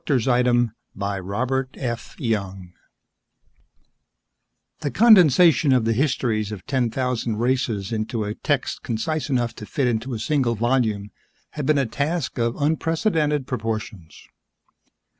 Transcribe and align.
The 0.03 0.17
human 0.17 0.73
race, 0.95 1.19
for 1.21 1.69
instance 1.77 2.73
The 4.79 4.89
condensation 4.89 5.71
of 5.73 5.85
the 5.85 5.93
histories 5.93 6.51
of 6.51 6.65
ten 6.65 6.89
thousand 6.89 7.35
races 7.37 7.91
into 7.91 8.23
a 8.23 8.33
text 8.33 8.81
concise 8.81 9.29
enough 9.29 9.53
to 9.57 9.67
fit 9.67 9.87
into 9.87 10.15
a 10.15 10.17
single 10.19 10.55
volume 10.55 11.11
had 11.51 11.67
been 11.67 11.77
a 11.77 11.85
task 11.85 12.39
of 12.39 12.55
unprecedented 12.59 13.45
proportions. 13.45 14.23